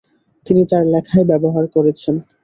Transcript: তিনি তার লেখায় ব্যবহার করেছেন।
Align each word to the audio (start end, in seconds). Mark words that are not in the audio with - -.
তিনি 0.45 0.61
তার 0.69 0.83
লেখায় 0.93 1.25
ব্যবহার 1.31 1.65
করেছেন। 1.75 2.15